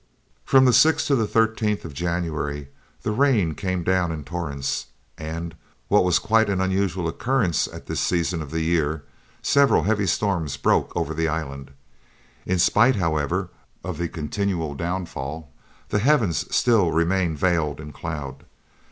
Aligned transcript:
From 0.43 0.65
the 0.65 0.71
6th 0.71 1.05
to 1.05 1.15
the 1.15 1.27
13th 1.27 1.85
of 1.85 1.93
January 1.93 2.69
the 3.03 3.11
rain 3.11 3.53
came 3.53 3.83
down 3.83 4.11
in 4.11 4.23
torrents; 4.23 4.87
and, 5.15 5.53
what 5.89 6.03
was 6.03 6.17
quite 6.17 6.49
an 6.49 6.59
unusual 6.59 7.07
occurrence 7.07 7.67
at 7.67 7.85
this 7.85 8.01
season 8.01 8.41
of 8.41 8.49
the 8.49 8.61
year, 8.61 9.03
several 9.43 9.83
heavy 9.83 10.07
storms 10.07 10.57
broke 10.57 10.91
over 10.95 11.13
the 11.13 11.27
island. 11.27 11.69
In 12.47 12.57
spite, 12.57 12.95
however, 12.95 13.51
of 13.83 13.99
the 13.99 14.09
continual 14.09 14.73
downfall, 14.73 15.51
the 15.89 15.99
heavens 15.99 16.47
still 16.51 16.91
remained 16.91 17.37
veiled 17.37 17.79
in 17.79 17.91
cloud. 17.93 18.43